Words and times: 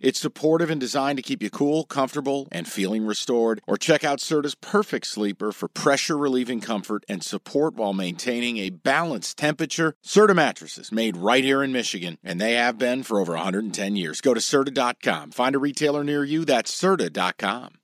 It's 0.00 0.18
supportive 0.18 0.70
and 0.70 0.80
designed 0.80 1.18
to 1.18 1.22
keep 1.22 1.42
you 1.42 1.50
cool, 1.50 1.84
comfortable, 1.84 2.48
and 2.50 2.66
feeling 2.66 3.04
restored. 3.04 3.60
Or 3.66 3.76
check 3.76 4.02
out 4.02 4.18
Serta's 4.18 4.54
Perfect 4.54 5.06
Sleeper 5.06 5.52
for 5.52 5.68
pressure 5.68 6.16
relieving 6.16 6.60
comfort 6.60 7.04
and 7.08 7.22
support 7.22 7.74
while 7.74 7.92
maintaining 7.92 8.56
a 8.56 8.70
balanced 8.70 9.36
temperature. 9.36 9.94
Serta 10.04 10.34
mattresses 10.34 10.90
made 10.90 11.16
right 11.16 11.44
here 11.44 11.62
in 11.62 11.72
Michigan, 11.72 12.16
and 12.24 12.40
they 12.40 12.54
have 12.54 12.78
been 12.78 13.02
for 13.02 13.20
over 13.20 13.34
110 13.34 13.96
years. 13.96 14.20
Go 14.20 14.32
to 14.32 14.40
Serta.com. 14.40 15.32
Find 15.32 15.54
a 15.54 15.58
retailer 15.58 16.02
near 16.02 16.24
you. 16.24 16.44
That's 16.44 16.74
Serta.com. 16.74 17.74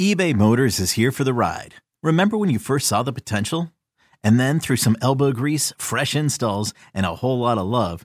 eBay 0.00 0.34
Motors 0.34 0.80
is 0.80 0.92
here 0.92 1.12
for 1.12 1.24
the 1.24 1.34
ride. 1.34 1.74
Remember 2.02 2.38
when 2.38 2.50
you 2.50 2.58
first 2.58 2.86
saw 2.86 3.02
the 3.02 3.12
potential? 3.12 3.70
And 4.24 4.40
then 4.40 4.60
through 4.60 4.76
some 4.76 4.96
elbow 5.00 5.32
grease, 5.32 5.72
fresh 5.78 6.16
installs, 6.16 6.74
and 6.94 7.06
a 7.06 7.16
whole 7.16 7.38
lot 7.38 7.58
of 7.58 7.66
love, 7.66 8.04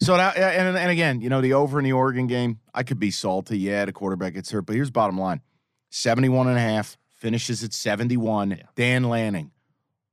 So 0.00 0.16
that, 0.16 0.36
and, 0.36 0.76
and 0.76 0.90
again, 0.90 1.20
you 1.20 1.30
know, 1.30 1.40
the 1.40 1.54
over 1.54 1.78
in 1.78 1.84
the 1.84 1.92
Oregon 1.92 2.26
game, 2.26 2.60
I 2.74 2.82
could 2.82 2.98
be 2.98 3.10
salty. 3.10 3.58
Yeah, 3.58 3.86
the 3.86 3.92
quarterback 3.92 4.34
gets 4.34 4.50
hurt, 4.50 4.66
but 4.66 4.74
here's 4.74 4.90
bottom 4.90 5.18
line 5.18 5.40
71 5.90 6.48
and 6.48 6.58
a 6.58 6.60
half, 6.60 6.98
finishes 7.14 7.64
at 7.64 7.72
71. 7.72 8.60
Dan 8.74 9.04
Lanning, 9.04 9.52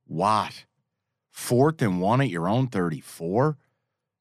what? 0.06 0.66
Fourth 1.32 1.82
and 1.82 2.00
one 2.00 2.22
at 2.22 2.30
your 2.30 2.48
own 2.48 2.68
34? 2.68 3.58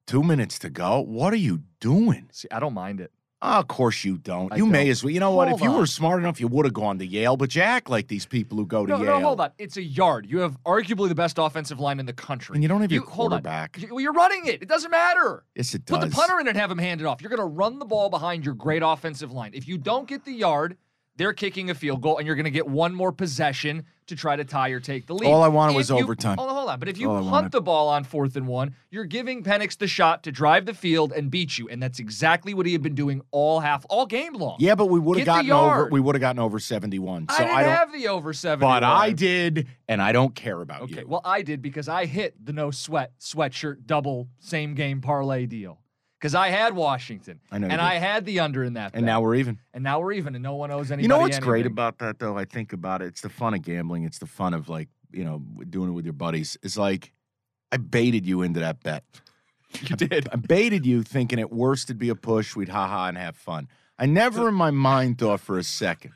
Two 0.07 0.23
minutes 0.23 0.59
to 0.61 0.71
go. 0.71 1.01
What 1.01 1.33
are 1.33 1.37
you 1.37 1.63
doing? 1.79 2.29
See, 2.33 2.49
I 2.51 2.59
don't 2.59 2.75
mind 2.75 3.01
it. 3.01 3.13
Oh, 3.45 3.59
of 3.59 3.67
course 3.67 4.05
you 4.05 4.19
don't. 4.19 4.53
I 4.53 4.57
you 4.57 4.67
may 4.67 4.85
don't. 4.85 4.91
as 4.93 5.03
well. 5.03 5.11
You 5.11 5.19
know 5.19 5.33
what? 5.33 5.49
If 5.49 5.59
Hold 5.59 5.63
you 5.63 5.77
were 5.77 5.87
smart 5.87 6.21
enough, 6.21 6.41
you 6.41 6.47
would 6.47 6.65
have 6.65 6.73
gone 6.75 6.99
to 7.01 7.05
Yale. 7.07 7.37
But 7.37 7.57
you 7.57 7.63
act 7.63 7.91
like 7.91 8.07
these 8.07 8.25
people 8.25 8.57
who 8.57 8.65
go 8.67 8.87
to 8.87 8.93
No, 8.93 8.99
Yale. 9.03 9.19
no, 9.19 9.27
hold 9.27 9.41
on. 9.41 9.51
It's 9.59 9.77
a 9.77 9.83
yard. 9.83 10.27
You 10.31 10.39
have 10.39 10.57
arguably 10.63 11.09
the 11.09 11.17
best 11.17 11.39
offensive 11.39 11.81
line 11.81 11.99
in 11.99 12.07
the 12.07 12.13
country. 12.13 12.55
And 12.55 12.63
you 12.63 12.69
don't 12.69 12.81
have 12.83 12.93
your 12.93 13.03
hold 13.05 13.33
on. 13.33 13.43
quarterback. 13.43 13.79
You- 13.83 13.89
well, 13.91 14.01
you're 14.01 14.13
running 14.13 14.47
it. 14.47 14.63
It 14.63 14.69
doesn't 14.69 14.93
matter. 14.93 15.45
Yes, 15.57 15.75
it 15.75 15.85
does. 15.87 15.99
Put 15.99 16.09
the 16.09 16.15
punter 16.15 16.39
in 16.39 16.47
and 16.47 16.57
have 16.57 16.71
him 16.71 16.79
hand 16.79 17.01
it 17.01 17.05
off. 17.05 17.21
You're 17.21 17.31
going 17.31 17.41
to 17.41 17.45
run 17.47 17.81
the 17.81 17.85
ball 17.85 18.11
behind 18.11 18.45
your 18.45 18.55
great 18.55 18.83
offensive 18.85 19.33
line. 19.33 19.51
If 19.55 19.67
you 19.67 19.77
don't 19.77 20.07
get 20.07 20.25
the 20.25 20.33
yard, 20.33 20.77
they're 21.17 21.33
kicking 21.33 21.69
a 21.69 21.75
field 21.75 22.01
goal, 22.01 22.19
and 22.19 22.27
you're 22.29 22.37
going 22.37 22.45
to 22.45 22.51
get 22.53 22.69
one 22.69 22.95
more 22.95 23.11
possession 23.11 23.85
to 24.13 24.17
try 24.17 24.37
to 24.37 24.45
tie 24.45 24.69
or 24.71 24.81
take 24.81 25.07
the 25.07 25.15
lead. 25.15 25.29
All 25.29 25.43
I 25.43 25.49
wanted 25.49 25.73
If 25.73 25.77
was 25.79 25.91
you- 25.91 25.97
overtime. 25.99 26.37
Hold 26.39 26.51
on, 26.51 26.55
hold 26.57 26.69
on. 26.71 26.79
But 26.79 26.89
if 26.89 26.99
you 26.99 27.11
all 27.11 27.29
punt 27.29 27.51
the 27.53 27.61
ball 27.61 27.89
on 27.89 28.05
fourth 28.05 28.37
and 28.37 28.47
one, 28.47 28.75
you're 28.91 29.05
giving 29.05 29.43
Penix 29.43 29.77
the 29.77 29.87
shot 29.87 30.23
to 30.25 30.33
drive 30.33 30.67
the 30.67 30.75
field 30.75 31.13
and 31.13 31.31
beat 31.31 31.59
you, 31.59 31.69
and 31.69 31.83
that's 31.83 31.99
exactly 31.99 32.55
what 32.55 32.67
he 32.67 32.73
had 32.73 32.83
been 32.83 32.95
doing 32.95 33.23
all 33.31 33.61
half, 33.61 33.85
all 33.89 34.07
game 34.07 34.35
long. 34.35 34.57
Yeah, 34.61 34.75
but 34.75 34.87
we 34.87 35.01
would 35.01 35.19
have 35.19 35.27
gotten 35.27 35.51
over. 35.51 35.89
We 35.91 36.01
would 36.01 36.15
have 36.15 36.21
gotten 36.21 36.39
over 36.41 36.59
seventy-one. 36.59 37.29
So 37.29 37.35
I 37.35 37.39
didn't 37.39 37.57
don't. 37.63 37.69
have 37.71 37.93
the 37.93 38.09
over 38.09 38.33
seven. 38.33 38.61
but 38.61 38.85
I 38.85 39.13
did, 39.13 39.67
and 39.89 40.01
I 40.01 40.13
don't 40.13 40.35
care 40.35 40.61
about 40.61 40.83
Okay, 40.83 40.93
you. 40.93 40.97
Okay, 41.01 41.05
well, 41.07 41.23
I 41.25 41.43
did 41.43 41.63
because 41.63 41.89
I 41.89 42.07
hit 42.07 42.35
the 42.45 42.53
no 42.53 42.71
sweat 42.71 43.13
sweatshirt 43.21 43.87
double 43.87 44.29
same 44.39 44.75
game 44.75 45.01
parlay 45.01 45.47
deal 45.47 45.79
because 46.23 46.37
I 46.37 46.51
had 46.51 46.77
Washington 46.77 47.41
I 47.51 47.59
know 47.59 47.67
and. 47.67 47.81
I 47.81 47.95
had 47.95 48.25
the 48.25 48.39
under 48.39 48.63
in 48.63 48.75
that. 48.75 48.93
and 48.95 49.03
bet. 49.03 49.05
now 49.05 49.21
we're 49.21 49.35
even. 49.35 49.59
and 49.75 49.83
now 49.83 49.99
we're 49.99 50.13
even, 50.13 50.37
and 50.37 50.43
no 50.43 50.55
one 50.55 50.71
owes 50.71 50.93
anybody. 50.93 51.03
You 51.03 51.09
know 51.09 51.19
what's 51.19 51.41
great 51.41 51.67
about 51.67 51.99
that, 51.99 52.21
though? 52.21 52.39
I 52.39 52.45
think 52.45 52.73
about 52.73 53.03
it. 53.03 53.07
It's 53.07 53.23
the 53.23 53.29
fun 53.29 53.55
of 53.55 53.63
gambling. 53.63 54.05
It's 54.05 54.21
the 54.21 54.27
fun 54.27 54.55
of 54.55 54.69
like 54.69 54.89
you 55.13 55.25
know 55.25 55.43
doing 55.69 55.89
it 55.89 55.93
with 55.93 56.05
your 56.05 56.13
buddies. 56.13 56.57
It's 56.63 56.79
like 56.79 57.13
I 57.73 57.79
baited 57.79 58.25
you 58.25 58.43
into 58.43 58.61
that 58.61 58.85
bet. 58.85 59.03
you 59.83 59.97
did. 59.97 60.29
I 60.33 60.37
baited 60.37 60.87
you 60.87 61.03
thinking 61.03 61.41
at 61.41 61.53
worst 61.53 61.91
it'd 61.91 61.99
be 61.99 62.09
a 62.09 62.15
push. 62.15 62.55
We'd 62.55 62.69
ha 62.69 62.87
ha 62.87 63.09
and 63.09 63.19
have 63.19 63.37
fun. 63.37 63.67
I 63.99 64.07
never 64.07 64.49
in 64.49 64.55
my 64.55 64.71
mind 64.71 65.19
thought 65.19 65.41
for 65.41 65.59
a 65.59 65.65
second 65.65 66.13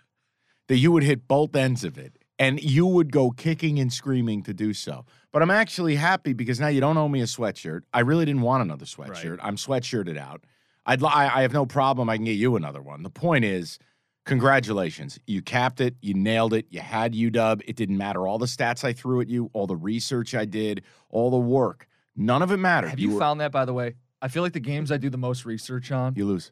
that 0.69 0.77
you 0.77 0.93
would 0.93 1.03
hit 1.03 1.27
both 1.27 1.56
ends 1.56 1.83
of 1.83 1.99
it 1.99 2.17
and 2.38 2.60
you 2.62 2.86
would 2.86 3.10
go 3.12 3.30
kicking 3.30 3.78
and 3.78 3.92
screaming 3.92 4.42
to 4.44 4.52
do 4.54 4.72
so. 4.74 5.04
But 5.32 5.42
I'm 5.42 5.50
actually 5.50 5.97
happy 5.97 6.32
because 6.32 6.60
now 6.60 6.69
you 6.69 6.80
don't 6.80 6.97
owe 6.97 7.08
me 7.08 7.20
a 7.20 7.24
sweatshirt. 7.24 7.80
I 7.94 8.00
really 8.00 8.24
didn't 8.24 8.42
want 8.42 8.62
another 8.62 8.84
sweatshirt. 8.86 9.38
I'm 9.42 9.56
sweatshirted 9.56 10.19
out. 10.19 10.44
I'd 10.86 11.02
li- 11.02 11.10
I, 11.12 11.38
I 11.38 11.42
have 11.42 11.52
no 11.52 11.66
problem. 11.66 12.08
I 12.08 12.16
can 12.16 12.25
get 12.25 12.32
you 12.32 12.56
another 12.56 12.80
one. 12.82 13.02
The 13.02 13.10
point 13.10 13.44
is, 13.44 13.78
congratulations. 14.25 15.19
You 15.26 15.41
capped 15.41 15.80
it. 15.80 15.96
You 16.02 16.12
nailed 16.14 16.52
it. 16.52 16.66
You 16.70 16.80
had 16.80 17.14
UW. 17.14 17.62
It 17.66 17.76
didn't 17.76 17.96
matter 17.96 18.26
all 18.26 18.38
the 18.38 18.46
stats 18.46 18.84
I 18.84 18.92
threw 18.92 19.20
at 19.20 19.28
you, 19.28 19.50
all 19.54 19.66
the 19.66 19.76
research 19.76 20.34
I 20.34 20.44
did, 20.44 20.82
all 21.08 21.30
the 21.30 21.38
work. 21.38 21.86
None 22.16 22.42
of 22.42 22.50
it 22.52 22.58
mattered. 22.58 22.91
Have 22.91 22.98
you, 22.98 23.12
were- 23.14 23.19
found 23.20 23.41
that 23.41 23.52
by 23.52 23.64
the 23.64 23.72
way? 23.72 23.94
I 24.22 24.28
feel 24.28 24.42
like 24.42 24.52
the 24.54 24.60
games 24.60 24.91
I 24.91 24.96
do 24.96 25.10
the 25.10 25.19
most 25.19 25.44
research 25.44 25.92
on. 25.92 26.14
you 26.16 26.25
lose. 26.26 26.50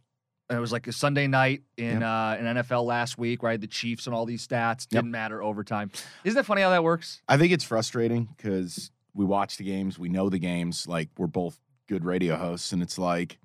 It 0.50 0.58
was 0.58 0.72
like 0.72 0.86
a 0.86 0.92
Sunday 0.92 1.26
night 1.26 1.62
in 1.78 2.00
Yep. 2.00 2.02
uh, 2.02 2.36
in 2.38 2.44
NFL 2.56 2.84
last 2.84 3.16
week 3.16 3.42
where 3.42 3.50
I 3.50 3.54
had 3.54 3.60
the 3.62 3.66
Chiefs 3.66 4.06
and 4.06 4.14
all 4.14 4.26
these 4.26 4.46
stats. 4.46 4.86
Didn't 4.86 5.10
matter 5.10 5.42
overtime. 5.42 5.90
Isn't 6.22 6.36
that 6.36 6.44
funny 6.44 6.60
how 6.62 6.70
that 6.70 6.84
works? 6.84 7.22
I 7.28 7.36
think 7.38 7.52
it's 7.52 7.64
frustrating 7.64 8.28
because 8.36 8.90
we 9.14 9.24
watch 9.24 9.56
the 9.56 9.64
games, 9.64 9.98
we 9.98 10.08
know 10.10 10.28
the 10.28 10.38
games, 10.38 10.86
like 10.86 11.08
we're 11.16 11.26
both 11.28 11.58
good 11.88 12.04
radio 12.04 12.36
hosts, 12.36 12.72
and 12.72 12.82
it's 12.82 12.98
like 12.98 13.38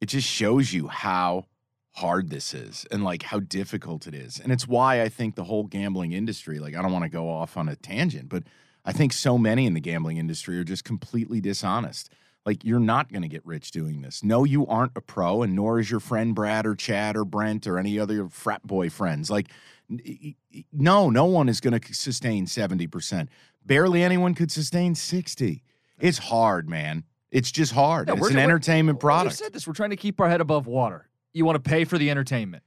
it 0.00 0.06
just 0.06 0.28
shows 0.28 0.72
you 0.72 0.88
how 0.88 1.46
hard 1.92 2.30
this 2.30 2.52
is 2.54 2.86
and 2.90 3.02
like 3.02 3.22
how 3.24 3.40
difficult 3.40 4.06
it 4.06 4.14
is. 4.14 4.38
And 4.38 4.52
it's 4.52 4.68
why 4.68 5.02
I 5.02 5.08
think 5.08 5.34
the 5.34 5.44
whole 5.44 5.64
gambling 5.64 6.12
industry, 6.12 6.58
like 6.58 6.76
I 6.76 6.82
don't 6.82 6.92
want 6.92 7.04
to 7.04 7.08
go 7.08 7.28
off 7.28 7.56
on 7.56 7.68
a 7.68 7.74
tangent, 7.76 8.28
but 8.28 8.44
I 8.84 8.92
think 8.92 9.12
so 9.12 9.38
many 9.38 9.66
in 9.66 9.72
the 9.74 9.80
gambling 9.80 10.18
industry 10.18 10.58
are 10.58 10.64
just 10.64 10.84
completely 10.84 11.40
dishonest. 11.40 12.12
Like 12.46 12.64
you're 12.64 12.80
not 12.80 13.12
going 13.12 13.22
to 13.22 13.28
get 13.28 13.44
rich 13.44 13.70
doing 13.72 14.00
this. 14.00 14.24
No, 14.24 14.44
you 14.44 14.66
aren't 14.66 14.92
a 14.96 15.00
pro, 15.00 15.42
and 15.42 15.54
nor 15.54 15.78
is 15.80 15.90
your 15.90 16.00
friend 16.00 16.34
Brad 16.34 16.64
or 16.66 16.74
Chad 16.74 17.16
or 17.16 17.24
Brent 17.24 17.66
or 17.66 17.78
any 17.78 17.98
other 17.98 18.28
frat 18.28 18.66
boy 18.66 18.88
friends. 18.88 19.30
Like, 19.30 19.50
n- 19.90 20.00
y- 20.06 20.34
y- 20.54 20.64
no, 20.72 21.10
no 21.10 21.26
one 21.26 21.48
is 21.50 21.60
going 21.60 21.78
to 21.78 21.94
sustain 21.94 22.46
seventy 22.46 22.86
percent. 22.86 23.28
Barely 23.66 24.02
anyone 24.02 24.34
could 24.34 24.50
sustain 24.50 24.94
sixty. 24.94 25.62
It's 26.00 26.16
hard, 26.18 26.70
man. 26.70 27.04
It's 27.30 27.50
just 27.50 27.72
hard. 27.72 28.08
Yeah, 28.08 28.14
it's 28.16 28.30
an 28.30 28.38
entertainment 28.38 28.98
product. 29.00 29.36
Said 29.36 29.52
this. 29.52 29.66
We're 29.66 29.74
trying 29.74 29.90
to 29.90 29.96
keep 29.96 30.18
our 30.18 30.28
head 30.30 30.40
above 30.40 30.66
water. 30.66 31.06
You 31.34 31.44
want 31.44 31.62
to 31.62 31.68
pay 31.70 31.84
for 31.84 31.98
the 31.98 32.10
entertainment. 32.10 32.62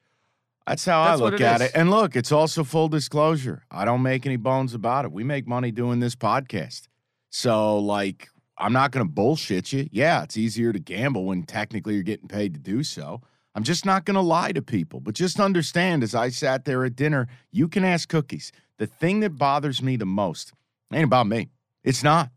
That's 0.68 0.86
how 0.86 1.06
That's 1.06 1.20
I 1.20 1.24
look 1.24 1.34
it 1.34 1.42
at 1.42 1.62
is. 1.62 1.68
it. 1.70 1.72
And 1.74 1.90
look, 1.90 2.16
it's 2.16 2.32
also 2.32 2.64
full 2.64 2.88
disclosure. 2.88 3.64
I 3.72 3.84
don't 3.84 4.03
make 4.03 4.28
any 4.28 4.36
bones 4.36 4.76
about 4.76 5.06
it. 5.06 5.12
We 5.12 5.24
make 5.24 5.48
money 5.48 5.72
doing 5.72 6.00
this 6.00 6.16
podcast. 6.16 6.88
So, 7.32 7.80
like, 7.80 8.30
I'm 8.61 8.73
not 8.73 8.91
going 8.91 9.05
to 9.05 9.11
bullshit 9.11 9.73
you. 9.73 9.89
Yeah, 9.91 10.22
it's 10.22 10.38
easier 10.38 10.72
to 10.72 10.79
gamble 10.79 11.25
when 11.25 11.44
technically 11.44 11.95
you're 11.95 12.03
getting 12.03 12.27
paid 12.27 12.53
to 12.53 12.59
do 12.59 12.83
so. 12.83 13.22
I'm 13.55 13.63
just 13.63 13.85
not 13.85 14.05
going 14.05 14.16
to 14.16 14.22
lie 14.22 14.52
to 14.52 14.61
people. 14.61 14.99
But 14.99 15.16
just 15.16 15.40
understand 15.40 16.03
as 16.03 16.13
I 16.13 16.29
sat 16.29 16.63
there 16.63 16.85
at 16.85 16.96
dinner, 16.96 17.28
you 17.52 17.67
can 17.67 17.84
ask 17.84 18.08
cookies. 18.08 18.52
The 18.78 18.85
thing 18.85 19.19
that 19.22 19.31
bothers 19.31 19.81
me 19.81 19.96
the 19.96 20.05
most 20.05 20.53
ain't 20.93 21.05
about 21.05 21.28
me. 21.28 21.49
It's 21.84 22.03
not. 22.03 22.29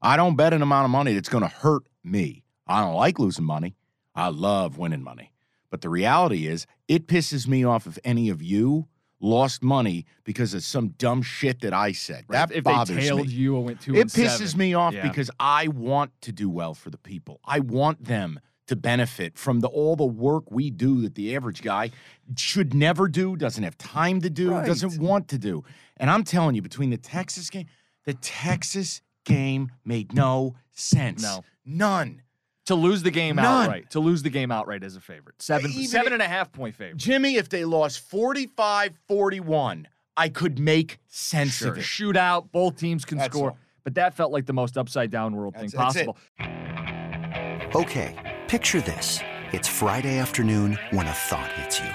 I 0.00 0.16
don't 0.16 0.36
bet 0.36 0.52
an 0.52 0.62
amount 0.62 0.84
of 0.84 0.90
money 0.90 1.14
that's 1.14 1.28
going 1.28 1.42
to 1.42 1.48
hurt 1.48 1.82
me. 2.04 2.44
I 2.66 2.80
don't 2.80 2.94
like 2.94 3.18
losing 3.18 3.44
money. 3.44 3.74
I 4.14 4.28
love 4.28 4.78
winning 4.78 5.02
money. 5.02 5.32
But 5.68 5.80
the 5.80 5.88
reality 5.88 6.46
is, 6.46 6.66
it 6.86 7.08
pisses 7.08 7.48
me 7.48 7.64
off 7.64 7.86
if 7.86 7.98
any 8.04 8.28
of 8.28 8.40
you 8.40 8.86
lost 9.20 9.62
money 9.62 10.04
because 10.24 10.52
of 10.54 10.62
some 10.62 10.88
dumb 10.98 11.22
shit 11.22 11.60
that 11.60 11.72
I 11.72 11.92
said. 11.92 12.24
That 12.28 12.52
if 12.52 12.64
bothers 12.64 12.94
they 12.96 13.02
tailed 13.02 13.26
me. 13.26 13.32
you 13.32 13.56
and 13.56 13.64
went 13.64 13.80
two 13.80 13.94
It 13.94 14.08
pisses 14.08 14.38
seven. 14.48 14.58
me 14.58 14.74
off 14.74 14.94
Yeah. 14.94 15.08
because 15.08 15.30
I 15.40 15.68
want 15.68 16.12
to 16.22 16.32
do 16.32 16.48
well 16.50 16.74
for 16.74 16.90
the 16.90 16.98
people. 16.98 17.40
I 17.44 17.60
want 17.60 18.04
them 18.04 18.40
to 18.66 18.76
benefit 18.76 19.38
from 19.38 19.60
the 19.60 19.68
all 19.68 19.94
the 19.96 20.04
work 20.04 20.50
we 20.50 20.70
do 20.70 21.00
that 21.02 21.14
the 21.14 21.34
average 21.36 21.62
guy 21.62 21.90
should 22.36 22.74
never 22.74 23.06
do, 23.08 23.36
doesn't 23.36 23.62
have 23.62 23.78
time 23.78 24.20
to 24.20 24.28
do, 24.28 24.50
Right. 24.50 24.66
doesn't 24.66 24.98
want 25.00 25.28
to 25.28 25.38
do. 25.38 25.64
And 25.96 26.10
I'm 26.10 26.24
telling 26.24 26.54
you, 26.56 26.62
between 26.62 26.90
the 26.90 26.96
Texas 26.96 27.48
game, 27.48 27.66
the 28.04 28.14
Texas 28.14 29.00
game 29.24 29.70
made 29.84 30.12
no 30.12 30.56
sense. 30.72 31.22
No. 31.22 31.44
None. 31.64 32.22
To 32.66 32.74
lose 32.74 33.02
the 33.02 33.10
game 33.10 33.36
None. 33.36 33.44
outright. 33.64 33.90
To 33.90 34.00
lose 34.00 34.22
the 34.22 34.30
game 34.30 34.50
outright 34.50 34.82
as 34.82 34.96
a 34.96 35.00
favorite. 35.00 35.40
Seven 35.40 35.70
Even 35.70 35.86
seven 35.86 36.06
if- 36.08 36.12
and 36.14 36.22
a 36.22 36.28
half 36.28 36.50
point 36.52 36.74
favorite. 36.74 36.96
Jimmy, 36.98 37.36
if 37.36 37.48
they 37.48 37.64
lost 37.64 38.00
45 38.00 38.92
41, 39.08 39.86
I 40.16 40.28
could 40.28 40.58
make 40.58 40.98
sense 41.06 41.54
Sure. 41.58 41.68
of 41.72 41.78
it. 41.78 41.82
Shootout, 41.82 42.50
both 42.52 42.76
teams 42.76 43.04
can 43.04 43.18
That's 43.18 43.34
score. 43.34 43.50
all. 43.50 43.58
But 43.84 43.94
that 43.94 44.14
felt 44.14 44.32
like 44.32 44.46
the 44.46 44.52
most 44.52 44.76
upside 44.76 45.10
down 45.10 45.36
world 45.36 45.54
That's- 45.54 45.70
thing 45.72 45.80
that's 45.80 45.96
it. 45.96 46.06
possible. 46.06 47.80
Okay, 47.82 48.16
picture 48.48 48.80
this. 48.80 49.20
It's 49.52 49.68
Friday 49.68 50.18
afternoon 50.18 50.76
when 50.90 51.06
a 51.06 51.12
thought 51.12 51.52
hits 51.52 51.78
you. 51.78 51.90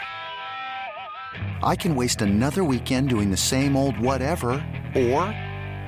I 1.64 1.76
can 1.76 1.96
waste 1.96 2.22
another 2.22 2.64
weekend 2.64 3.10
doing 3.10 3.30
the 3.30 3.36
same 3.38 3.76
old 3.76 3.98
whatever, 4.00 4.64
or 4.96 5.24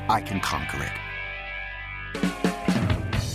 I 0.09 0.21
can 0.25 0.39
conquer 0.41 0.83
it. 0.83 0.91